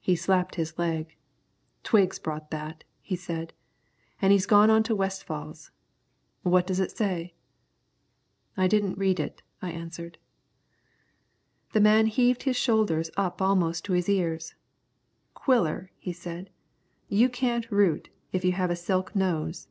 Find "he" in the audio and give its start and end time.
0.00-0.16, 3.00-3.16, 15.96-16.12